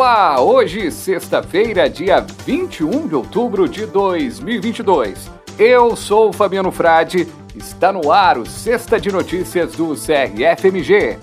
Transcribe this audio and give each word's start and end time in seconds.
Olá, 0.00 0.40
hoje, 0.40 0.90
sexta-feira, 0.90 1.86
dia 1.86 2.20
21 2.46 3.06
de 3.06 3.14
outubro 3.14 3.68
de 3.68 3.84
2022. 3.84 5.30
Eu 5.58 5.94
sou 5.94 6.32
Fabiano 6.32 6.72
Frade, 6.72 7.28
está 7.54 7.92
no 7.92 8.10
ar 8.10 8.38
o 8.38 8.46
Sexta 8.46 8.98
de 8.98 9.12
Notícias 9.12 9.72
do 9.72 9.88
CRFMG. 9.88 11.18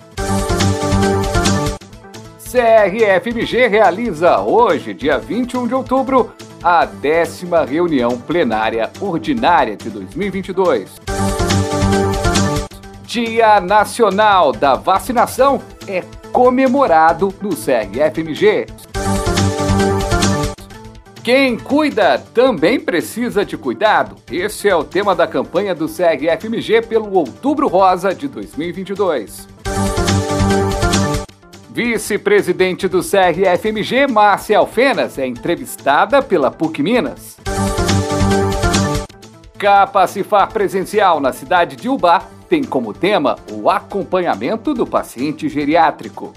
CRFMG 2.51 3.67
realiza 3.67 4.41
hoje, 4.41 4.93
dia 4.93 5.17
21 5.17 5.67
de 5.67 5.73
outubro, 5.73 6.31
a 6.61 6.85
décima 6.85 7.65
reunião 7.65 8.15
plenária 8.15 8.91
ordinária 9.01 9.75
de 9.75 9.89
2022. 9.89 10.97
Dia 13.07 13.59
Nacional 13.59 14.51
da 14.51 14.75
Vacinação 14.75 15.61
é 15.87 16.03
comemorado 16.37 17.33
no 17.41 17.49
CRFMG. 17.49 18.67
Quem 21.23 21.57
cuida 21.57 22.19
também 22.31 22.79
precisa 22.79 23.43
de 23.43 23.57
cuidado. 23.57 24.17
Esse 24.31 24.69
é 24.69 24.75
o 24.75 24.83
tema 24.83 25.15
da 25.15 25.25
campanha 25.25 25.73
do 25.73 25.87
CRFMG 25.87 26.83
pelo 26.83 27.11
Outubro 27.11 27.67
Rosa 27.67 28.13
de 28.13 28.27
2022. 28.27 29.47
Vice-presidente 31.71 32.87
do 32.87 32.99
CRFMG, 32.99 34.05
Márcia 34.05 34.59
Alfenas, 34.59 35.17
é 35.17 35.25
entrevistada 35.25 36.21
pela 36.21 36.51
PUC 36.51 36.83
Minas. 36.83 37.37
Capacifar 39.57 40.53
presencial 40.53 41.19
na 41.19 41.33
cidade 41.33 41.75
de 41.75 41.89
Ubá 41.89 42.21
tem 42.47 42.63
como 42.63 42.93
tema 42.93 43.37
o 43.51 43.71
acompanhamento 43.71 44.71
do 44.71 44.85
paciente 44.85 45.49
geriátrico. 45.49 46.31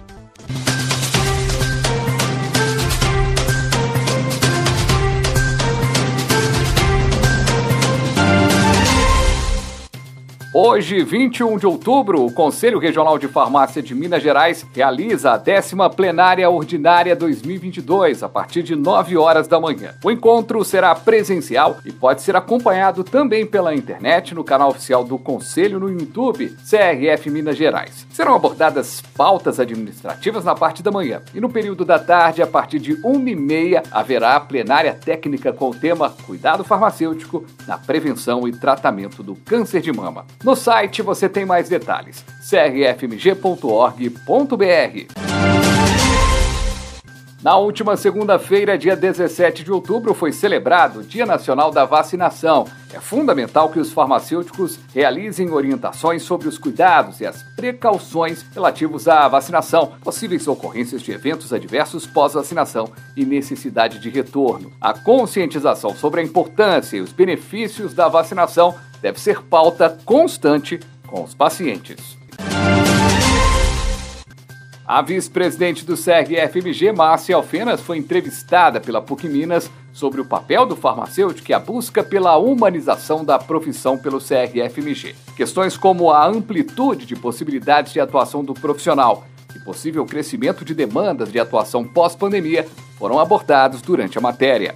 Hoje, 10.70 11.02
21 11.02 11.58
de 11.58 11.66
outubro, 11.66 12.24
o 12.24 12.32
Conselho 12.32 12.78
Regional 12.78 13.18
de 13.18 13.26
Farmácia 13.26 13.82
de 13.82 13.92
Minas 13.92 14.22
Gerais 14.22 14.64
realiza 14.72 15.32
a 15.32 15.36
décima 15.36 15.90
plenária 15.90 16.48
ordinária 16.48 17.16
2022, 17.16 18.22
a 18.22 18.28
partir 18.28 18.62
de 18.62 18.76
9 18.76 19.16
horas 19.16 19.48
da 19.48 19.58
manhã. 19.58 19.96
O 20.04 20.12
encontro 20.12 20.64
será 20.64 20.94
presencial 20.94 21.78
e 21.84 21.90
pode 21.90 22.22
ser 22.22 22.36
acompanhado 22.36 23.02
também 23.02 23.44
pela 23.44 23.74
internet 23.74 24.32
no 24.32 24.44
canal 24.44 24.70
oficial 24.70 25.02
do 25.02 25.18
Conselho 25.18 25.80
no 25.80 25.90
YouTube, 25.90 26.54
CRF 26.64 27.28
Minas 27.30 27.56
Gerais. 27.56 28.06
Serão 28.12 28.36
abordadas 28.36 29.02
pautas 29.16 29.58
administrativas 29.58 30.44
na 30.44 30.54
parte 30.54 30.84
da 30.84 30.92
manhã 30.92 31.20
e 31.34 31.40
no 31.40 31.50
período 31.50 31.84
da 31.84 31.98
tarde, 31.98 32.42
a 32.42 32.46
partir 32.46 32.78
de 32.78 32.94
1h30, 33.02 33.88
haverá 33.90 34.36
a 34.36 34.40
plenária 34.40 34.94
técnica 34.94 35.52
com 35.52 35.70
o 35.70 35.74
tema 35.74 36.10
Cuidado 36.24 36.62
Farmacêutico 36.62 37.44
na 37.66 37.76
Prevenção 37.76 38.46
e 38.46 38.52
Tratamento 38.52 39.20
do 39.20 39.34
Câncer 39.34 39.80
de 39.80 39.92
Mama. 39.92 40.26
Site 40.60 41.02
você 41.02 41.28
tem 41.28 41.44
mais 41.44 41.68
detalhes: 41.68 42.24
crfmg.org.br. 42.48 43.40
Na 47.42 47.56
última 47.56 47.96
segunda-feira, 47.96 48.76
dia 48.76 48.94
17 48.94 49.64
de 49.64 49.72
outubro, 49.72 50.12
foi 50.12 50.30
celebrado 50.30 51.00
o 51.00 51.02
Dia 51.02 51.24
Nacional 51.24 51.70
da 51.70 51.86
Vacinação. 51.86 52.66
É 52.92 53.00
fundamental 53.00 53.70
que 53.70 53.78
os 53.78 53.90
farmacêuticos 53.90 54.78
realizem 54.94 55.50
orientações 55.50 56.22
sobre 56.22 56.48
os 56.48 56.58
cuidados 56.58 57.18
e 57.20 57.26
as 57.26 57.42
precauções 57.56 58.44
relativos 58.52 59.08
à 59.08 59.26
vacinação, 59.26 59.92
possíveis 60.02 60.46
ocorrências 60.46 61.00
de 61.00 61.12
eventos 61.12 61.50
adversos 61.50 62.06
pós-vacinação 62.06 62.92
e 63.16 63.24
necessidade 63.24 63.98
de 64.00 64.10
retorno. 64.10 64.70
A 64.78 64.92
conscientização 64.92 65.96
sobre 65.96 66.20
a 66.20 66.24
importância 66.24 66.98
e 66.98 67.00
os 67.00 67.10
benefícios 67.10 67.94
da 67.94 68.06
vacinação 68.06 68.74
deve 69.00 69.20
ser 69.20 69.42
pauta 69.42 69.98
constante 70.04 70.80
com 71.06 71.22
os 71.22 71.34
pacientes. 71.34 72.18
A 74.86 75.02
vice-presidente 75.02 75.84
do 75.84 75.94
CRFMG, 75.94 76.90
Márcia 76.90 77.36
Alfenas, 77.36 77.80
foi 77.80 77.96
entrevistada 77.96 78.80
pela 78.80 79.00
PUC 79.00 79.28
Minas 79.28 79.70
sobre 79.92 80.20
o 80.20 80.24
papel 80.24 80.66
do 80.66 80.74
farmacêutico 80.74 81.48
e 81.50 81.54
a 81.54 81.60
busca 81.60 82.02
pela 82.02 82.36
humanização 82.36 83.24
da 83.24 83.38
profissão 83.38 83.96
pelo 83.96 84.18
CRFMG. 84.18 85.14
Questões 85.36 85.76
como 85.76 86.10
a 86.10 86.26
amplitude 86.26 87.06
de 87.06 87.14
possibilidades 87.14 87.92
de 87.92 88.00
atuação 88.00 88.44
do 88.44 88.52
profissional 88.52 89.24
e 89.54 89.60
possível 89.60 90.04
crescimento 90.04 90.64
de 90.64 90.74
demandas 90.74 91.30
de 91.30 91.38
atuação 91.38 91.84
pós-pandemia 91.84 92.66
foram 92.98 93.20
abordados 93.20 93.80
durante 93.80 94.18
a 94.18 94.20
matéria. 94.20 94.74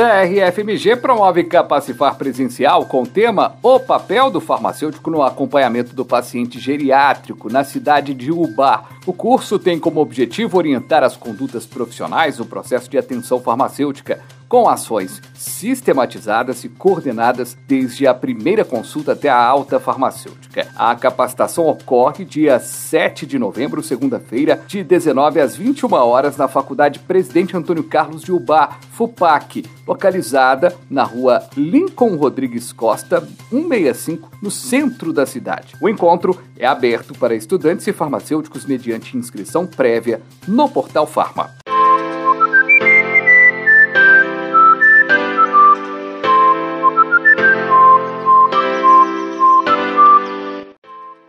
CRFMG 0.00 0.96
promove 0.96 1.44
Capacifar 1.44 2.14
Presencial 2.14 2.86
com 2.86 3.02
o 3.02 3.06
tema 3.06 3.56
O 3.62 3.78
papel 3.78 4.30
do 4.30 4.40
farmacêutico 4.40 5.10
no 5.10 5.22
acompanhamento 5.22 5.94
do 5.94 6.06
paciente 6.06 6.58
geriátrico 6.58 7.52
na 7.52 7.64
cidade 7.64 8.14
de 8.14 8.32
Ubá. 8.32 8.84
O 9.10 9.12
curso 9.12 9.58
tem 9.58 9.76
como 9.76 10.00
objetivo 10.00 10.56
orientar 10.56 11.02
as 11.02 11.16
condutas 11.16 11.66
profissionais 11.66 12.38
no 12.38 12.46
processo 12.46 12.88
de 12.88 12.96
atenção 12.96 13.40
farmacêutica, 13.40 14.20
com 14.48 14.68
ações 14.68 15.20
sistematizadas 15.32 16.64
e 16.64 16.68
coordenadas 16.68 17.56
desde 17.68 18.04
a 18.04 18.12
primeira 18.12 18.64
consulta 18.64 19.12
até 19.12 19.28
a 19.28 19.40
alta 19.40 19.78
farmacêutica. 19.78 20.68
A 20.76 20.94
capacitação 20.96 21.68
ocorre 21.68 22.24
dia 22.24 22.58
7 22.58 23.26
de 23.26 23.38
novembro, 23.38 23.80
segunda-feira, 23.80 24.60
de 24.66 24.82
19 24.82 25.40
às 25.40 25.56
21 25.56 25.92
horas 25.92 26.36
na 26.36 26.48
Faculdade 26.48 26.98
Presidente 26.98 27.56
Antônio 27.56 27.84
Carlos 27.84 28.22
de 28.22 28.32
Ubá, 28.32 28.78
FUPAC, 28.92 29.64
localizada 29.86 30.76
na 30.90 31.04
rua 31.04 31.48
Lincoln 31.56 32.16
Rodrigues 32.16 32.72
Costa, 32.72 33.20
165, 33.50 34.30
no 34.42 34.50
centro 34.50 35.12
da 35.12 35.26
cidade. 35.26 35.74
O 35.80 35.88
encontro 35.88 36.40
é 36.56 36.66
aberto 36.66 37.14
para 37.14 37.36
estudantes 37.36 37.86
e 37.86 37.92
farmacêuticos 37.92 38.66
mediante 39.00 39.16
inscrição 39.16 39.66
prévia 39.66 40.20
no 40.46 40.68
portal 40.68 41.06
Farma. 41.06 41.59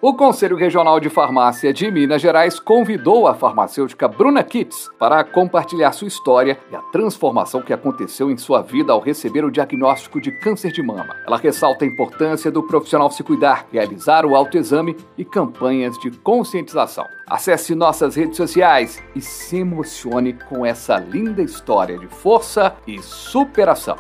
O 0.04 0.16
Conselho 0.16 0.58
Regional 0.58 1.00
de 1.00 1.10
Farmácia 1.10 1.72
de 1.72 1.92
Minas 1.92 2.24
Gerais 2.24 2.60
convidou 2.60 3.28
a 3.28 3.36
farmacêutica 3.36 4.08
Bruna 4.08 4.44
Kitts 4.44 4.90
para 4.98 5.24
compartilhar 5.24 5.92
sua 5.92 6.08
história 6.08 6.58
e 6.72 6.76
a 6.76 6.82
transformação 6.82 7.62
que 7.62 7.72
aconteceu 7.72 8.32
em 8.32 8.36
sua 8.36 8.64
vida 8.64 8.92
ao 8.92 9.00
receber 9.00 9.46
o 9.46 9.52
diagnóstico 9.52 10.20
de 10.20 10.32
câncer 10.32 10.72
de 10.72 10.82
mama. 10.82 11.16
Ela 11.28 11.38
ressalta 11.38 11.86
a 11.86 11.88
importância 11.88 12.50
do 12.50 12.64
profissional 12.64 13.12
se 13.12 13.22
cuidar, 13.22 13.68
realizar 13.72 14.26
o 14.26 14.36
autoexame 14.36 14.98
e 15.16 15.24
campanhas 15.24 15.96
de 16.00 16.10
conscientização. 16.10 17.06
Acesse 17.30 17.76
nossas 17.76 18.16
redes 18.16 18.38
sociais 18.38 19.00
e 19.16 19.22
se 19.22 19.58
emocione 19.58 20.34
com 20.50 20.66
essa 20.66 20.98
linda 20.98 21.44
história 21.44 22.00
de 22.00 22.08
força 22.08 22.76
e 22.88 23.00
superação. 23.04 24.00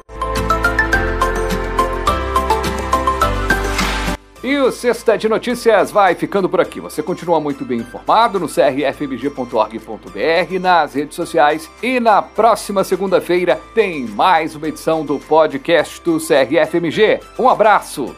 E 4.44 4.57
o 4.57 4.72
Sexta 4.72 5.18
de 5.18 5.29
Notícias 5.29 5.91
vai 5.91 6.16
ficando 6.16 6.50
por 6.50 6.59
aqui. 6.59 6.79
Você 6.79 7.03
continua 7.03 7.40
muito 7.40 7.63
bem 7.63 7.79
informado 7.79 8.40
no 8.40 8.47
crfmg.org.br, 8.47 10.59
nas 10.59 10.96
redes 10.96 11.16
sociais 11.16 11.69
e 11.81 12.00
na 12.00 12.24
próxima 12.24 12.84
segunda-feira 12.84 13.62
tem 13.75 14.07
mais 14.07 14.56
uma 14.56 14.68
edição 14.68 15.06
do 15.06 15.19
podcast 15.19 16.02
do 16.02 16.18
CRFMG. 16.18 17.19
Um 17.38 17.47
abraço! 17.47 18.16